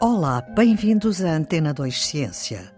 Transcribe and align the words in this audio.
Olá, 0.00 0.40
bem-vindos 0.54 1.24
à 1.24 1.32
Antena 1.32 1.74
2 1.74 2.06
Ciência. 2.06 2.72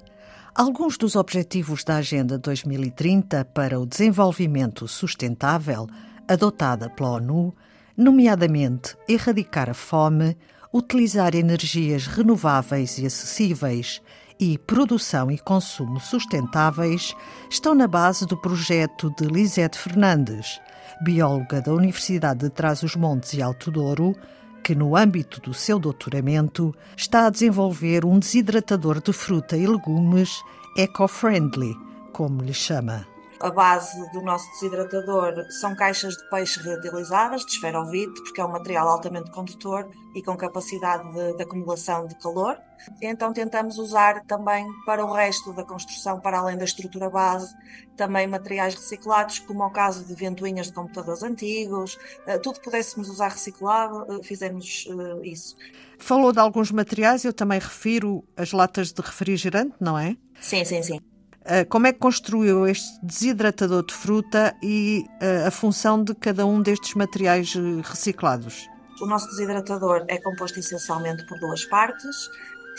Alguns 0.55 0.97
dos 0.97 1.17
objetivos 1.17 1.85
da 1.85 1.97
Agenda 1.97 2.39
2030 2.39 3.45
para 3.45 3.79
o 3.79 3.85
Desenvolvimento 3.85 4.89
Sustentável, 4.89 5.87
adotada 6.27 6.89
pela 6.89 7.11
ONU, 7.17 7.55
nomeadamente 7.95 8.97
erradicar 9.07 9.69
a 9.69 9.75
fome, 9.75 10.35
utilizar 10.73 11.35
energias 11.35 12.07
renováveis 12.07 12.97
e 12.97 13.05
acessíveis 13.05 14.01
e 14.39 14.57
produção 14.57 15.31
e 15.31 15.39
consumo 15.39 16.01
sustentáveis, 16.01 17.15
estão 17.51 17.75
na 17.75 17.87
base 17.87 18.25
do 18.25 18.41
projeto 18.41 19.15
de 19.19 19.27
Lisete 19.27 19.79
Fernandes, 19.79 20.59
bióloga 21.03 21.61
da 21.61 21.75
Universidade 21.75 22.41
de 22.41 22.49
Trás-os-Montes 22.49 23.35
e 23.35 23.43
Alto 23.43 23.71
Douro, 23.71 24.17
que, 24.63 24.75
no 24.75 24.97
âmbito 24.97 25.41
do 25.41 25.53
seu 25.53 25.79
doutoramento, 25.79 26.75
está 26.97 27.27
a 27.27 27.31
desenvolver 27.31 28.05
um 28.05 28.19
desidratador 28.19 29.03
de 29.03 29.13
fruta 29.13 29.57
e 29.57 29.67
legumes 29.67 30.43
eco-friendly, 30.77 31.75
como 32.13 32.43
lhe 32.43 32.55
chama. 32.55 33.10
A 33.41 33.51
base 33.51 33.99
do 34.13 34.21
nosso 34.21 34.51
desidratador 34.53 35.47
são 35.51 35.75
caixas 35.75 36.15
de 36.15 36.29
peixe 36.29 36.61
reutilizáveis, 36.61 37.43
de 37.47 37.53
esferovite, 37.53 38.23
porque 38.23 38.39
é 38.39 38.45
um 38.45 38.51
material 38.53 38.87
altamente 38.87 39.31
condutor 39.31 39.89
e 40.15 40.23
com 40.23 40.37
capacidade 40.37 41.11
de, 41.11 41.37
de, 41.37 41.43
acumulação 41.43 42.07
de 42.07 42.15
calor. 42.17 42.59
Então 43.01 43.33
tentamos 43.33 43.79
usar 43.79 44.23
também 44.27 44.67
para 44.85 45.03
o 45.03 45.11
resto 45.11 45.55
da 45.55 45.65
construção, 45.65 46.21
para 46.21 46.39
além 46.39 46.59
da 46.59 46.65
estrutura 46.65 47.09
base, 47.09 47.55
também 47.97 48.27
materiais 48.27 48.75
reciclados, 48.75 49.39
como 49.39 49.65
o 49.65 49.71
caso 49.71 50.05
de 50.05 50.15
ventoinhas 50.15 50.67
de 50.67 50.75
computadores 50.75 51.23
antigos, 51.23 51.99
eh, 52.27 52.39
tudo 52.39 52.61
pudéssemos 52.61 53.09
usar 53.09 53.29
reciclado, 53.29 54.07
eh, 54.13 54.23
fizemos 54.23 54.87
eh, 54.87 55.29
isso. 55.29 55.57
Falou 55.99 56.31
de 56.31 56.39
alguns 56.39 56.71
materiais, 56.71 57.25
eu 57.25 57.33
também 57.33 57.59
refiro 57.59 58.23
as 58.37 58.53
latas 58.53 58.93
de 58.93 59.01
refrigerante, 59.01 59.77
não 59.81 59.99
é? 59.99 60.17
Sim, 60.41 60.65
sim, 60.65 60.83
sim. 60.83 61.10
Eh, 61.53 61.65
como 61.65 61.89
é 61.89 61.93
que 61.93 61.99
construiu 61.99 62.65
este 62.65 63.05
desidratador 63.05 63.85
de 63.85 63.93
fruta 63.93 64.55
e 64.63 65.05
eh, 65.21 65.49
a 65.49 65.51
função 65.51 66.01
de 66.05 66.15
cada 66.15 66.47
um 66.47 66.63
destes 66.63 66.95
materiais 66.95 67.57
eh, 67.57 67.83
reciclados? 67.83 68.69
O 69.03 69.07
nosso 69.07 69.27
desidratador 69.31 70.05
é 70.07 70.17
composto 70.19 70.61
essencialmente 70.61 71.27
por 71.27 71.41
duas 71.41 71.65
partes 71.65 72.31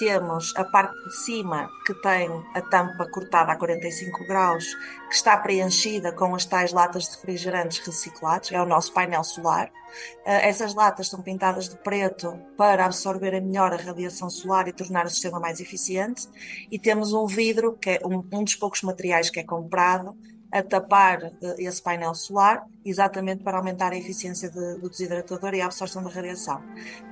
temos 0.02 0.52
a 0.56 0.64
parte 0.64 0.96
de 1.04 1.16
cima 1.16 1.70
que 1.86 1.94
tem 2.02 2.28
a 2.56 2.62
tampa 2.62 3.06
cortada 3.06 3.52
a 3.52 3.56
45 3.56 4.26
graus, 4.26 4.66
que 5.08 5.14
está 5.14 5.38
preenchida 5.38 6.12
com 6.12 6.34
as 6.34 6.44
tais 6.44 6.74
latas 6.74 7.04
de 7.04 7.18
refrigerantes 7.18 7.86
reciclados, 7.86 8.52
é 8.52 8.60
o 8.60 8.66
nosso 8.66 8.92
painel 8.94 9.24
solar. 9.24 9.68
Uh, 9.68 10.42
essas 10.42 10.74
latas 10.74 11.08
são 11.08 11.22
pintadas 11.22 11.70
de 11.70 11.78
preto 11.78 12.36
para 12.58 12.84
absorver 12.84 13.40
melhor 13.40 13.74
a 13.74 13.78
radiação 13.78 14.28
solar 14.28 14.68
e 14.68 14.74
tornar 14.74 15.06
o 15.06 15.10
sistema 15.10 15.40
mais 15.40 15.60
eficiente. 15.60 16.28
E 16.72 16.80
temos 16.80 17.14
um 17.14 17.28
vidro, 17.28 17.74
que 17.74 17.92
é 17.92 18.02
um, 18.04 18.26
um 18.34 18.44
dos 18.44 18.56
poucos 18.56 18.82
materiais 18.82 19.30
que 19.30 19.40
é 19.40 19.44
comprado, 19.44 20.18
a 20.52 20.62
tapar 20.62 21.24
uh, 21.24 21.56
esse 21.58 21.82
painel 21.82 22.14
solar, 22.14 22.68
exatamente 22.84 23.44
para 23.44 23.58
aumentar 23.58 23.94
a 23.94 23.98
eficiência 23.98 24.50
de, 24.50 24.80
do 24.80 24.90
desidratador 24.90 25.54
e 25.54 25.62
a 25.62 25.66
absorção 25.66 26.04
da 26.04 26.10
radiação. 26.10 26.62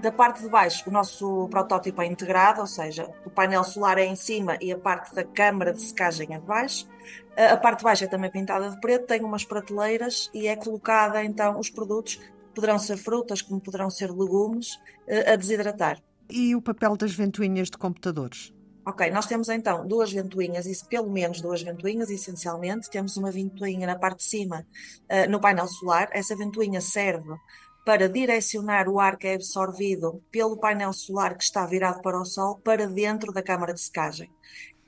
Da 0.02 0.12
parte 0.12 0.42
de 0.42 0.50
baixo, 0.50 0.90
o 0.90 0.92
nosso 0.92 1.48
protótipo 1.50 2.02
é 2.02 2.06
integrado, 2.06 2.62
ou 2.62 2.68
seja, 2.68 3.10
o 3.26 3.30
painel 3.30 3.64
solar 3.64 3.98
é 3.98 4.06
em 4.06 4.16
cima 4.16 4.58
e 4.60 4.72
a 4.72 4.78
parte 4.78 5.16
da 5.16 5.24
câmara 5.24 5.72
de 5.72 5.82
secagem 5.82 6.34
é 6.34 6.40
de 6.40 6.46
baixo. 6.46 6.86
Uh, 7.38 7.54
a 7.54 7.58
parte 7.58 7.80
de 7.80 7.84
baixo 7.86 8.04
é 8.04 8.08
também 8.08 8.30
pintada 8.30 8.70
de 8.70 8.80
preto, 8.80 9.08
tem 9.08 9.24
umas 9.24 9.46
prateleiras 9.46 10.30
e 10.34 10.48
é 10.48 10.56
colocada 10.56 11.24
então 11.24 11.60
os 11.60 11.70
produtos, 11.70 12.20
poderão 12.54 12.78
ser 12.78 12.98
frutas, 12.98 13.42
como 13.42 13.62
poderão 13.62 13.90
ser 13.90 14.12
legumes, 14.12 14.76
uh, 15.08 15.34
a 15.34 15.36
desidratar. 15.36 16.02
E 16.30 16.56
o 16.56 16.62
papel 16.62 16.96
das 16.96 17.14
ventoinhas 17.14 17.70
de 17.70 17.78
computadores? 17.78 18.54
Ok, 18.86 19.12
nós 19.12 19.26
temos 19.26 19.50
então 19.50 19.86
duas 19.86 20.12
ventoinhas, 20.12 20.66
isso 20.66 20.88
pelo 20.88 21.10
menos 21.10 21.42
duas 21.42 21.62
ventoinhas, 21.62 22.10
essencialmente. 22.10 22.90
Temos 22.90 23.18
uma 23.18 23.32
ventoinha 23.32 23.86
na 23.86 23.98
parte 23.98 24.20
de 24.20 24.24
cima, 24.24 24.66
uh, 25.04 25.30
no 25.30 25.40
painel 25.40 25.68
solar. 25.68 26.10
Essa 26.12 26.36
ventoinha 26.36 26.82
serve 26.82 27.36
para 27.86 28.08
direcionar 28.08 28.88
o 28.88 29.00
ar 29.00 29.18
que 29.18 29.28
é 29.28 29.36
absorvido 29.36 30.24
pelo 30.32 30.58
painel 30.58 30.94
solar 30.94 31.36
que 31.36 31.44
está 31.44 31.66
virado 31.66 32.02
para 32.02 32.20
o 32.20 32.26
sol 32.26 32.60
para 32.60 32.88
dentro 32.88 33.32
da 33.34 33.42
câmara 33.42 33.74
de 33.74 33.82
secagem. 33.82 34.30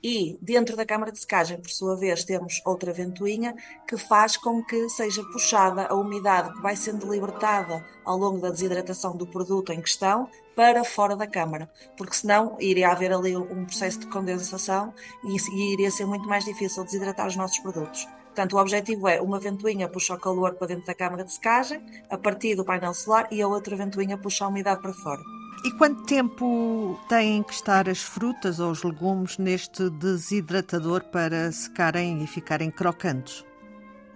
E 0.02 0.36
dentro 0.42 0.76
da 0.76 0.84
câmara 0.84 1.12
de 1.12 1.20
secagem, 1.20 1.60
por 1.60 1.70
sua 1.70 1.96
vez, 1.96 2.24
temos 2.24 2.60
outra 2.64 2.92
ventoinha 2.92 3.54
que 3.86 3.96
faz 3.96 4.36
com 4.36 4.60
que 4.64 4.88
seja 4.88 5.22
puxada 5.22 5.86
a 5.86 5.94
umidade 5.94 6.52
que 6.52 6.60
vai 6.60 6.74
sendo 6.74 7.12
libertada 7.12 7.86
ao 8.04 8.18
longo 8.18 8.40
da 8.40 8.50
desidratação 8.50 9.16
do 9.16 9.26
produto 9.26 9.72
em 9.72 9.80
questão 9.80 10.28
para 10.56 10.82
fora 10.82 11.14
da 11.14 11.26
câmara, 11.26 11.70
porque 11.96 12.16
senão 12.16 12.56
iria 12.58 12.90
haver 12.90 13.12
ali 13.12 13.36
um 13.36 13.64
processo 13.64 14.00
de 14.00 14.08
condensação 14.08 14.92
e, 15.24 15.72
iria 15.72 15.90
ser 15.90 16.04
muito 16.04 16.28
mais 16.28 16.44
difícil 16.44 16.84
desidratar 16.84 17.28
os 17.28 17.36
nossos 17.36 17.60
produtos. 17.60 18.06
Portanto, 18.26 18.56
o 18.56 18.58
objetivo 18.58 19.06
é 19.06 19.20
uma 19.20 19.38
ventoinha 19.38 19.88
puxa 19.88 20.14
o 20.14 20.18
calor 20.18 20.54
para 20.54 20.66
dentro 20.66 20.86
da 20.86 20.94
câmara 20.94 21.22
de 21.22 21.32
secagem, 21.32 21.80
a 22.10 22.18
partir 22.18 22.56
do 22.56 22.64
painel 22.64 22.92
solar, 22.92 23.28
e 23.30 23.40
a 23.40 23.46
outra 23.46 23.76
ventoinha 23.76 24.18
puxa 24.18 24.44
a 24.44 24.48
umidade 24.48 24.82
para 24.82 24.92
fora. 24.92 25.41
E 25.64 25.70
quanto 25.72 26.02
tempo 26.04 26.98
têm 27.08 27.42
que 27.42 27.52
estar 27.52 27.88
as 27.88 28.02
frutas 28.02 28.58
ou 28.58 28.70
os 28.70 28.82
legumes 28.82 29.38
neste 29.38 29.88
desidratador 29.90 31.04
para 31.04 31.52
secarem 31.52 32.22
e 32.22 32.26
ficarem 32.26 32.70
crocantes? 32.70 33.44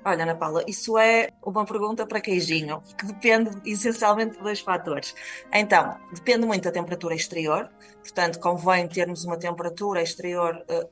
Olha, 0.04 0.22
Ana 0.22 0.36
Paula, 0.36 0.64
isso 0.68 0.96
é 0.96 1.30
uma 1.44 1.64
pergunta 1.64 2.06
para 2.06 2.20
queijinho, 2.20 2.80
que 2.96 3.06
depende 3.06 3.50
essencialmente 3.64 4.36
de 4.36 4.42
dois 4.42 4.60
fatores. 4.60 5.14
Então, 5.52 5.96
depende 6.12 6.46
muito 6.46 6.62
da 6.62 6.70
temperatura 6.70 7.14
exterior, 7.14 7.68
portanto, 8.02 8.38
convém 8.38 8.86
termos 8.86 9.24
uma 9.24 9.36
temperatura 9.36 10.00
exterior 10.00 10.64
uh, 10.70 10.88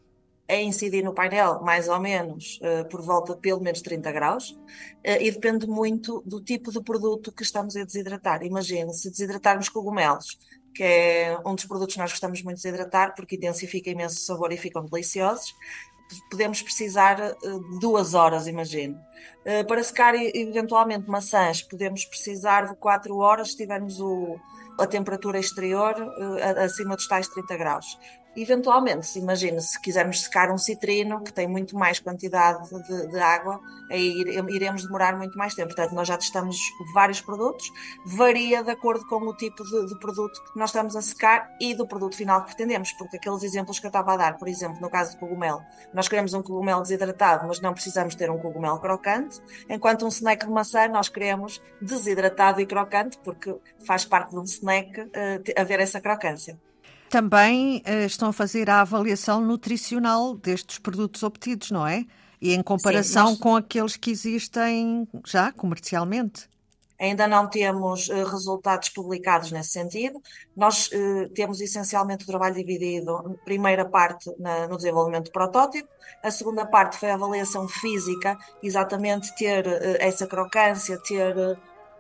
a 0.48 0.56
incidir 0.56 1.02
no 1.02 1.14
painel 1.14 1.60
mais 1.62 1.88
ou 1.88 1.98
menos 1.98 2.60
uh, 2.60 2.86
por 2.88 3.00
volta 3.00 3.34
de 3.34 3.40
pelo 3.40 3.60
menos 3.60 3.80
30 3.80 4.12
graus 4.12 4.50
uh, 4.50 5.20
e 5.20 5.30
depende 5.30 5.66
muito 5.66 6.22
do 6.26 6.40
tipo 6.40 6.70
de 6.70 6.82
produto 6.82 7.32
que 7.32 7.42
estamos 7.42 7.76
a 7.76 7.84
desidratar. 7.84 8.42
Imagina, 8.44 8.92
se 8.92 9.10
desidratarmos 9.10 9.68
cogumelos, 9.68 10.38
que 10.74 10.82
é 10.82 11.38
um 11.46 11.54
dos 11.54 11.64
produtos 11.64 11.94
que 11.94 12.00
nós 12.00 12.10
gostamos 12.10 12.42
muito 12.42 12.56
de 12.58 12.62
desidratar 12.62 13.14
porque 13.14 13.36
intensifica 13.36 13.90
imenso 13.90 14.16
o 14.16 14.20
sabor 14.20 14.52
e 14.52 14.56
ficam 14.56 14.84
deliciosos, 14.84 15.54
podemos 16.30 16.60
precisar 16.60 17.16
de 17.16 17.78
duas 17.80 18.12
horas, 18.12 18.46
imagino. 18.46 18.98
para 19.66 19.82
secar 19.82 20.14
eventualmente 20.14 21.08
maçãs, 21.08 21.62
podemos 21.62 22.04
precisar 22.04 22.68
de 22.68 22.76
quatro 22.76 23.16
horas 23.18 23.52
se 23.52 23.56
tivermos 23.56 24.00
o, 24.00 24.36
a 24.78 24.86
temperatura 24.86 25.38
exterior 25.38 25.94
acima 26.58 26.96
dos 26.96 27.08
tais 27.08 27.28
30 27.28 27.56
graus. 27.56 27.98
Eventualmente, 28.36 29.06
se 29.06 29.20
imagina, 29.20 29.60
se 29.60 29.80
quisermos 29.80 30.22
secar 30.22 30.50
um 30.50 30.58
citrino, 30.58 31.22
que 31.22 31.32
tem 31.32 31.46
muito 31.46 31.76
mais 31.76 32.00
quantidade 32.00 32.68
de, 32.68 33.06
de, 33.08 33.18
água, 33.18 33.60
aí 33.88 34.24
iremos 34.50 34.82
demorar 34.82 35.16
muito 35.16 35.38
mais 35.38 35.54
tempo. 35.54 35.68
Portanto, 35.68 35.94
nós 35.94 36.08
já 36.08 36.16
testamos 36.16 36.58
vários 36.92 37.20
produtos, 37.20 37.70
varia 38.04 38.64
de 38.64 38.70
acordo 38.70 39.06
com 39.06 39.16
o 39.16 39.36
tipo 39.36 39.62
de, 39.62 39.86
de, 39.86 39.98
produto 40.00 40.34
que 40.52 40.58
nós 40.58 40.70
estamos 40.70 40.96
a 40.96 41.02
secar 41.02 41.48
e 41.60 41.74
do 41.74 41.86
produto 41.86 42.16
final 42.16 42.40
que 42.40 42.48
pretendemos, 42.48 42.92
porque 42.92 43.18
aqueles 43.18 43.44
exemplos 43.44 43.78
que 43.78 43.86
eu 43.86 43.88
estava 43.88 44.14
a 44.14 44.16
dar, 44.16 44.36
por 44.36 44.48
exemplo, 44.48 44.80
no 44.80 44.90
caso 44.90 45.12
do 45.12 45.20
cogumelo, 45.20 45.62
nós 45.92 46.08
queremos 46.08 46.34
um 46.34 46.42
cogumelo 46.42 46.82
desidratado, 46.82 47.46
mas 47.46 47.60
não 47.60 47.72
precisamos 47.72 48.16
ter 48.16 48.30
um 48.30 48.38
cogumelo 48.38 48.80
crocante, 48.80 49.40
enquanto 49.68 50.04
um 50.04 50.08
snack 50.08 50.44
de 50.44 50.52
maçã 50.52 50.88
nós 50.88 51.08
queremos 51.08 51.62
desidratado 51.80 52.60
e 52.60 52.66
crocante, 52.66 53.16
porque 53.22 53.54
faz 53.86 54.04
parte 54.04 54.30
de 54.30 54.38
um 54.38 54.44
snack 54.44 55.00
uh, 55.00 55.10
haver 55.56 55.78
essa 55.78 56.00
crocância 56.00 56.58
também 57.14 57.80
uh, 57.86 58.06
estão 58.06 58.30
a 58.30 58.32
fazer 58.32 58.68
a 58.68 58.80
avaliação 58.80 59.40
nutricional 59.40 60.34
destes 60.34 60.78
produtos 60.78 61.22
obtidos, 61.22 61.70
não 61.70 61.86
é? 61.86 62.04
E 62.40 62.52
em 62.52 62.60
comparação 62.60 63.26
Sim, 63.26 63.32
nós... 63.34 63.40
com 63.40 63.54
aqueles 63.54 63.96
que 63.96 64.10
existem 64.10 65.06
já 65.24 65.52
comercialmente. 65.52 66.48
Ainda 66.98 67.28
não 67.28 67.48
temos 67.48 68.08
uh, 68.08 68.24
resultados 68.24 68.88
publicados 68.88 69.52
nesse 69.52 69.70
sentido. 69.70 70.20
Nós 70.56 70.88
uh, 70.88 71.28
temos 71.32 71.60
essencialmente 71.60 72.24
o 72.24 72.26
trabalho 72.26 72.56
dividido, 72.56 73.38
primeira 73.44 73.84
parte 73.84 74.28
na, 74.40 74.66
no 74.66 74.76
desenvolvimento 74.76 75.26
do 75.26 75.32
protótipo, 75.32 75.88
a 76.20 76.32
segunda 76.32 76.66
parte 76.66 76.96
foi 76.96 77.10
a 77.10 77.14
avaliação 77.14 77.68
física, 77.68 78.36
exatamente 78.60 79.32
ter 79.36 79.64
uh, 79.68 79.96
essa 80.00 80.26
crocância, 80.26 80.98
ter 81.06 81.36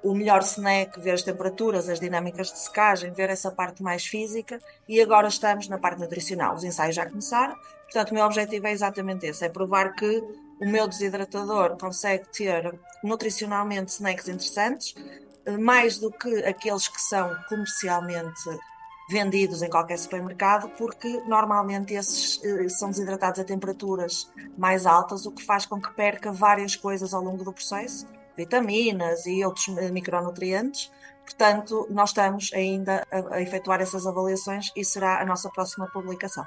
o 0.04 0.14
melhor 0.14 0.42
snack, 0.42 1.00
ver 1.00 1.12
as 1.12 1.22
temperaturas, 1.22 1.88
as 1.88 1.98
dinâmicas 1.98 2.52
de 2.52 2.58
secagem, 2.58 3.10
ver 3.10 3.30
essa 3.30 3.50
parte 3.50 3.82
mais 3.82 4.04
física. 4.04 4.60
E 4.86 5.00
agora 5.00 5.28
estamos 5.28 5.66
na 5.66 5.78
parte 5.78 5.98
nutricional. 5.98 6.54
Os 6.54 6.62
ensaios 6.62 6.94
já 6.94 7.06
começaram, 7.06 7.56
portanto, 7.84 8.10
o 8.10 8.14
meu 8.14 8.24
objetivo 8.24 8.66
é 8.66 8.72
exatamente 8.72 9.26
esse: 9.26 9.44
é 9.44 9.48
provar 9.48 9.94
que 9.94 10.22
o 10.60 10.68
meu 10.68 10.86
desidratador 10.86 11.76
consegue 11.78 12.28
ter 12.28 12.78
nutricionalmente 13.02 13.92
snacks 13.92 14.28
interessantes, 14.28 14.94
mais 15.58 15.98
do 15.98 16.12
que 16.12 16.44
aqueles 16.44 16.86
que 16.86 17.00
são 17.00 17.34
comercialmente 17.48 18.42
vendidos 19.10 19.62
em 19.62 19.68
qualquer 19.68 19.98
supermercado, 19.98 20.68
porque 20.78 21.22
normalmente 21.26 21.92
esses 21.92 22.42
eh, 22.42 22.68
são 22.70 22.88
desidratados 22.88 23.38
a 23.38 23.44
temperaturas 23.44 24.30
mais 24.56 24.86
altas, 24.86 25.26
o 25.26 25.32
que 25.32 25.44
faz 25.44 25.66
com 25.66 25.78
que 25.78 25.92
perca 25.92 26.32
várias 26.32 26.74
coisas 26.74 27.12
ao 27.12 27.22
longo 27.22 27.44
do 27.44 27.52
processo 27.52 28.06
vitaminas 28.36 29.26
e 29.26 29.44
outros 29.44 29.68
micronutrientes, 29.90 30.90
Portanto, 31.24 31.86
nós 31.90 32.10
estamos 32.10 32.52
ainda 32.52 33.06
a, 33.10 33.36
a 33.36 33.42
efetuar 33.42 33.80
essas 33.80 34.06
avaliações 34.06 34.70
e 34.76 34.84
será 34.84 35.20
a 35.20 35.26
nossa 35.26 35.48
próxima 35.48 35.88
publicação. 35.90 36.44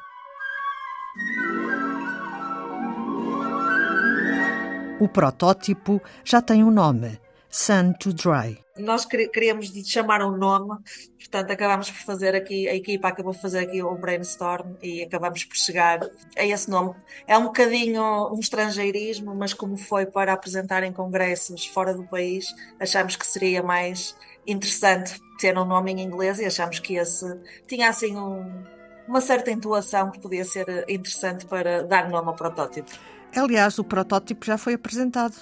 O 5.00 5.08
protótipo 5.08 6.02
já 6.24 6.42
tem 6.42 6.64
um 6.64 6.72
nome: 6.72 7.20
Sun 7.50 7.94
to 7.94 8.14
Dry. 8.14 8.67
Nós 8.78 9.06
queríamos 9.06 9.72
chamar 9.86 10.22
um 10.22 10.38
nome, 10.38 10.78
portanto 11.18 11.52
acabamos 11.52 11.90
por 11.90 12.00
fazer 12.00 12.36
aqui, 12.36 12.68
a 12.68 12.76
equipa 12.76 13.08
acabou 13.08 13.34
por 13.34 13.42
fazer 13.42 13.60
aqui 13.60 13.82
o 13.82 13.96
brainstorm 13.96 14.76
e 14.82 15.04
acabamos 15.04 15.44
por 15.44 15.56
chegar 15.56 16.00
a 16.38 16.46
esse 16.46 16.70
nome. 16.70 16.96
É 17.28 17.38
um 17.38 17.46
bocadinho 17.46 18.32
um 18.34 18.40
estrangeirismo, 18.40 19.36
mas 19.36 19.54
como 19.54 19.78
foi 19.78 20.06
para 20.06 20.34
apresentar 20.34 20.84
em 20.84 20.94
congressos 20.94 21.66
fora 21.66 21.94
do 21.94 22.04
país, 22.04 22.54
achamos 22.80 23.16
que 23.16 23.26
seria 23.26 23.64
mais 23.64 24.16
interessante 24.46 25.20
ter 25.40 25.58
um 25.58 25.66
nome 25.66 25.92
em 25.92 26.02
inglês 26.02 26.40
e 26.40 26.46
achamos 26.46 26.80
que 26.80 26.96
esse 26.96 27.26
tinha 27.68 27.90
assim 27.90 28.16
um, 28.16 28.64
uma 29.08 29.22
certa 29.22 29.52
intuação 29.52 30.12
que 30.12 30.20
podia 30.20 30.46
ser 30.46 30.86
interessante 30.88 31.46
para 31.46 31.84
dar 31.84 32.10
nome 32.10 32.28
ao 32.28 32.36
protótipo. 32.36 32.92
Aliás, 33.36 33.78
o 33.78 33.84
protótipo 33.84 34.46
já 34.46 34.58
foi 34.58 34.74
apresentado. 34.74 35.36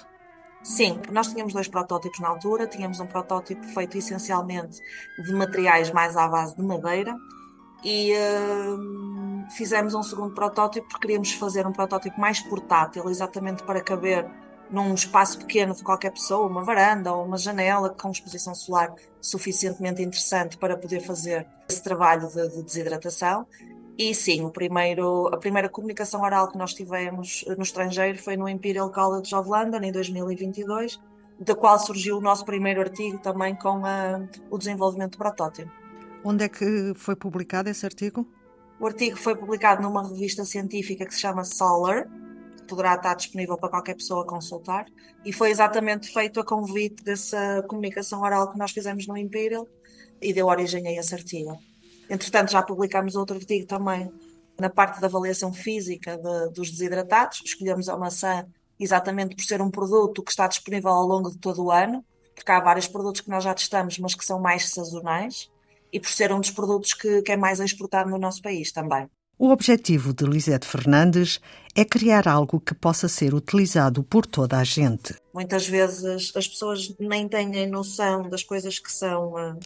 Sim, 0.66 1.00
nós 1.12 1.28
tínhamos 1.28 1.52
dois 1.52 1.68
protótipos 1.68 2.18
na 2.18 2.28
altura. 2.28 2.66
Tínhamos 2.66 2.98
um 2.98 3.06
protótipo 3.06 3.64
feito 3.68 3.96
essencialmente 3.96 4.80
de 5.24 5.32
materiais 5.32 5.92
mais 5.92 6.16
à 6.16 6.26
base 6.26 6.56
de 6.56 6.62
madeira 6.62 7.16
e 7.84 8.12
uh, 8.12 9.48
fizemos 9.56 9.94
um 9.94 10.02
segundo 10.02 10.34
protótipo 10.34 10.88
porque 10.88 11.06
queríamos 11.06 11.32
fazer 11.34 11.64
um 11.68 11.72
protótipo 11.72 12.20
mais 12.20 12.40
portátil, 12.40 13.08
exatamente 13.08 13.62
para 13.62 13.80
caber 13.80 14.28
num 14.68 14.92
espaço 14.92 15.38
pequeno 15.38 15.72
de 15.72 15.84
qualquer 15.84 16.10
pessoa, 16.10 16.48
uma 16.48 16.64
varanda 16.64 17.12
ou 17.14 17.24
uma 17.24 17.38
janela 17.38 17.90
com 17.90 18.10
exposição 18.10 18.52
solar 18.52 18.92
suficientemente 19.20 20.02
interessante 20.02 20.58
para 20.58 20.76
poder 20.76 20.98
fazer 20.98 21.46
esse 21.68 21.80
trabalho 21.80 22.26
de, 22.26 22.48
de 22.48 22.62
desidratação. 22.64 23.46
E 23.98 24.14
sim, 24.14 24.44
o 24.44 24.50
primeiro, 24.50 25.28
a 25.28 25.38
primeira 25.38 25.68
comunicação 25.70 26.20
oral 26.20 26.48
que 26.48 26.58
nós 26.58 26.74
tivemos 26.74 27.44
no 27.56 27.62
estrangeiro 27.62 28.18
foi 28.18 28.36
no 28.36 28.46
Imperial 28.46 28.92
College 28.92 29.34
of 29.34 29.48
London 29.48 29.80
em 29.82 29.90
2022, 29.90 31.00
da 31.40 31.54
qual 31.54 31.78
surgiu 31.78 32.18
o 32.18 32.20
nosso 32.20 32.44
primeiro 32.44 32.80
artigo 32.80 33.18
também 33.18 33.54
com 33.54 33.86
a, 33.86 34.20
o 34.50 34.58
desenvolvimento 34.58 35.12
do 35.12 35.18
protótipo. 35.18 35.70
Onde 36.22 36.44
é 36.44 36.48
que 36.48 36.92
foi 36.94 37.16
publicado 37.16 37.70
esse 37.70 37.86
artigo? 37.86 38.26
O 38.78 38.86
artigo 38.86 39.16
foi 39.16 39.34
publicado 39.34 39.82
numa 39.82 40.06
revista 40.06 40.44
científica 40.44 41.06
que 41.06 41.14
se 41.14 41.20
chama 41.20 41.44
Solar, 41.44 42.06
poderá 42.68 42.96
estar 42.96 43.14
disponível 43.14 43.56
para 43.56 43.70
qualquer 43.70 43.94
pessoa 43.94 44.26
consultar, 44.26 44.84
e 45.24 45.32
foi 45.32 45.50
exatamente 45.50 46.12
feito 46.12 46.38
a 46.38 46.44
convite 46.44 47.02
dessa 47.02 47.64
comunicação 47.66 48.20
oral 48.20 48.52
que 48.52 48.58
nós 48.58 48.72
fizemos 48.72 49.06
no 49.06 49.16
Imperial 49.16 49.66
e 50.20 50.34
deu 50.34 50.48
origem 50.48 50.86
a 50.86 50.92
esse 50.92 51.14
artigo. 51.14 51.56
Entretanto, 52.08 52.52
já 52.52 52.62
publicamos 52.62 53.16
outro 53.16 53.36
artigo 53.36 53.66
também 53.66 54.10
na 54.58 54.70
parte 54.70 55.00
da 55.00 55.06
avaliação 55.06 55.52
física 55.52 56.16
de, 56.16 56.52
dos 56.52 56.70
desidratados. 56.70 57.42
Escolhemos 57.44 57.88
a 57.88 57.96
maçã 57.96 58.46
exatamente 58.78 59.34
por 59.34 59.42
ser 59.42 59.60
um 59.60 59.70
produto 59.70 60.22
que 60.22 60.30
está 60.30 60.46
disponível 60.46 60.90
ao 60.90 61.06
longo 61.06 61.30
de 61.30 61.38
todo 61.38 61.64
o 61.64 61.70
ano, 61.70 62.04
porque 62.34 62.50
há 62.50 62.60
vários 62.60 62.86
produtos 62.86 63.20
que 63.20 63.30
nós 63.30 63.42
já 63.42 63.54
testamos, 63.54 63.98
mas 63.98 64.14
que 64.14 64.24
são 64.24 64.38
mais 64.40 64.68
sazonais, 64.68 65.50
e 65.92 65.98
por 65.98 66.10
ser 66.10 66.32
um 66.32 66.40
dos 66.40 66.50
produtos 66.50 66.92
que, 66.92 67.22
que 67.22 67.32
é 67.32 67.36
mais 67.36 67.60
exportado 67.60 68.10
no 68.10 68.18
nosso 68.18 68.42
país 68.42 68.70
também. 68.72 69.08
O 69.38 69.50
objetivo 69.50 70.14
de 70.14 70.24
Lisete 70.24 70.66
Fernandes 70.66 71.42
é 71.74 71.84
criar 71.84 72.26
algo 72.26 72.58
que 72.58 72.74
possa 72.74 73.06
ser 73.06 73.34
utilizado 73.34 74.02
por 74.02 74.24
toda 74.24 74.56
a 74.56 74.64
gente. 74.64 75.14
Muitas 75.34 75.68
vezes 75.68 76.34
as 76.34 76.48
pessoas 76.48 76.94
nem 76.98 77.28
têm 77.28 77.66
noção 77.66 78.30
das 78.30 78.42
coisas 78.42 78.78
que 78.78 78.90
são 78.90 79.34
uh, 79.34 79.58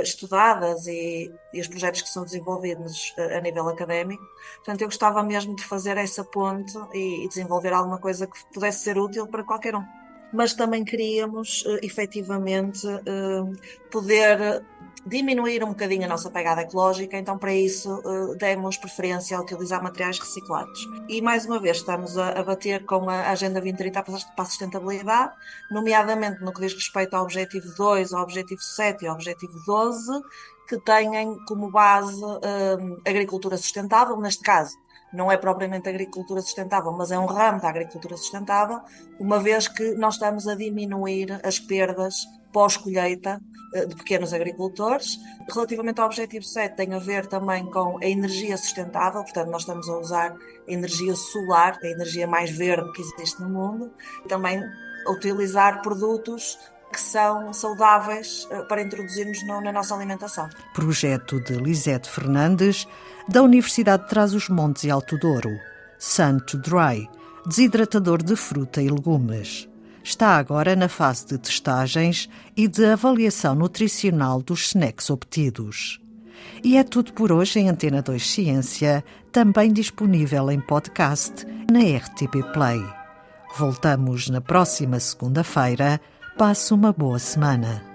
estudadas 0.00 0.86
e, 0.86 1.28
e, 1.52 1.60
os 1.60 1.66
projetos 1.66 2.02
que 2.02 2.08
são 2.08 2.24
desenvolvidos 2.24 3.12
uh, 3.18 3.36
a 3.36 3.40
nível 3.40 3.68
académico. 3.68 4.22
Portanto, 4.58 4.82
eu 4.82 4.86
gostava 4.86 5.24
mesmo 5.24 5.56
de 5.56 5.64
fazer 5.64 5.96
essa 5.96 6.22
ponte 6.22 6.72
e, 6.94 7.24
e 7.24 7.28
desenvolver 7.28 7.72
alguma 7.72 7.98
coisa 7.98 8.28
que 8.28 8.38
pudesse 8.54 8.84
ser 8.84 8.96
útil 8.96 9.26
para 9.26 9.42
qualquer 9.42 9.74
um 9.74 9.84
mas 10.32 10.54
também 10.54 10.84
queríamos 10.84 11.62
uh, 11.62 11.78
efetivamente 11.82 12.86
uh, 12.86 13.56
poder 13.90 14.62
diminuir 15.06 15.64
um 15.64 15.68
bocadinho 15.68 16.04
a 16.04 16.08
nossa 16.08 16.30
pegada 16.30 16.60
ecológica, 16.60 17.16
então 17.16 17.38
para 17.38 17.54
isso 17.54 17.90
uh, 18.00 18.36
demos 18.36 18.76
preferência 18.76 19.36
a 19.36 19.40
utilizar 19.40 19.82
materiais 19.82 20.18
reciclados. 20.18 20.86
E 21.08 21.22
mais 21.22 21.46
uma 21.46 21.58
vez 21.58 21.78
estamos 21.78 22.18
a, 22.18 22.42
bater 22.42 22.84
com 22.84 23.08
a 23.08 23.30
Agenda 23.30 23.60
2030 23.60 24.02
para 24.02 24.14
a 24.14 24.44
sustentabilidade, 24.44 25.32
nomeadamente 25.70 26.42
no 26.42 26.52
que 26.52 26.60
diz 26.60 26.74
respeito 26.74 27.14
ao 27.14 27.24
Objetivo 27.24 27.66
2, 27.76 28.12
ao 28.12 28.22
Objetivo 28.22 28.60
7 28.60 29.04
e 29.04 29.08
ao 29.08 29.14
Objetivo 29.14 29.54
12, 29.66 30.20
que 30.68 30.78
têm 30.78 31.36
como 31.48 31.70
base 31.70 32.22
agricultura 33.04 33.56
sustentável, 33.56 34.16
neste 34.20 34.42
caso 34.44 34.76
não 35.12 35.30
é 35.30 35.36
propriamente 35.36 35.88
agricultura 35.88 36.40
sustentável, 36.40 36.92
mas 36.92 37.10
é 37.10 37.18
um 37.18 37.26
ramo 37.26 37.60
da 37.60 37.68
agricultura 37.68 38.16
sustentável, 38.16 38.80
uma 39.18 39.38
vez 39.38 39.68
que 39.68 39.94
nós 39.94 40.14
estamos 40.14 40.46
a 40.46 40.54
diminuir 40.54 41.40
as 41.42 41.58
perdas 41.58 42.26
pós-colheita 42.52 43.40
eh, 43.74 43.86
de 43.86 43.94
pequenos 43.94 44.32
agricultores. 44.32 45.18
Relativamente 45.52 46.00
ao 46.00 46.06
objetivo 46.06 46.44
7, 46.44 46.76
tem 46.76 46.94
a 46.94 46.98
ver 46.98 47.26
também 47.26 47.64
com 47.70 47.98
a 47.98 48.06
energia 48.06 48.56
sustentável, 48.56 49.22
portanto, 49.22 49.50
nós 49.50 49.62
estamos 49.62 49.88
a 49.88 49.98
usar 49.98 50.36
a 50.68 50.72
energia 50.72 51.14
solar, 51.14 51.78
a 51.82 51.86
energia 51.86 52.26
mais 52.26 52.50
verde 52.50 52.90
que 52.92 53.02
existe 53.02 53.40
no 53.40 53.48
mundo, 53.48 53.92
também 54.28 54.60
a 55.06 55.10
utilizar 55.10 55.82
produtos 55.82 56.58
que 56.92 57.00
são 57.00 57.52
saudáveis 57.52 58.46
eh, 58.50 58.62
para 58.62 58.82
introduzirmos 58.82 59.42
na 59.46 59.72
nossa 59.72 59.94
alimentação. 59.94 60.48
Projeto 60.74 61.40
de 61.40 61.54
Lisete 61.54 62.10
Fernandes, 62.10 62.86
da 63.28 63.42
Universidade 63.42 64.04
de 64.04 64.08
Trás-os-Montes 64.08 64.84
e 64.84 64.90
Alto 64.90 65.16
Douro. 65.18 65.50
Santo 65.98 66.58
Dry, 66.58 67.08
desidratador 67.46 68.22
de 68.22 68.34
fruta 68.34 68.82
e 68.82 68.88
legumes 68.88 69.70
está 70.02 70.36
agora 70.36 70.74
na 70.74 70.88
fase 70.88 71.26
de 71.26 71.38
testagens 71.38 72.28
e 72.56 72.66
de 72.66 72.84
avaliação 72.86 73.54
nutricional 73.54 74.42
dos 74.42 74.68
snacks 74.68 75.10
obtidos. 75.10 76.00
E 76.64 76.76
é 76.76 76.82
tudo 76.82 77.12
por 77.12 77.30
hoje 77.32 77.60
em 77.60 77.68
Antena 77.68 78.02
2 78.02 78.30
Ciência, 78.30 79.04
também 79.30 79.72
disponível 79.72 80.50
em 80.50 80.60
podcast 80.60 81.46
na 81.70 81.80
RTP 81.80 82.52
Play. 82.52 82.82
Voltamos 83.56 84.28
na 84.28 84.40
próxima 84.40 84.98
segunda-feira. 85.00 86.00
Passe 86.40 86.72
uma 86.72 86.90
boa 86.90 87.18
semana. 87.18 87.89